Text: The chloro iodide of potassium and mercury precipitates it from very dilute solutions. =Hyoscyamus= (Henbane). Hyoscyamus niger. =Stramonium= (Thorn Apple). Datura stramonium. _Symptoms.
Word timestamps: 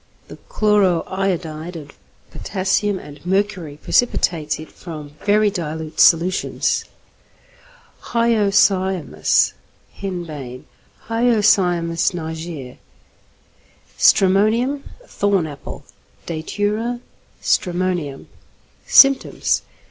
The 0.29 0.37
chloro 0.49 1.03
iodide 1.05 1.75
of 1.75 1.91
potassium 2.31 2.97
and 2.97 3.23
mercury 3.23 3.77
precipitates 3.77 4.59
it 4.59 4.71
from 4.71 5.11
very 5.23 5.51
dilute 5.51 5.99
solutions. 5.99 6.85
=Hyoscyamus= 8.05 9.53
(Henbane). 9.93 10.65
Hyoscyamus 11.07 12.15
niger. 12.15 12.79
=Stramonium= 13.95 14.81
(Thorn 15.05 15.45
Apple). 15.45 15.83
Datura 16.25 16.99
stramonium. 17.43 18.25
_Symptoms. 18.87 19.61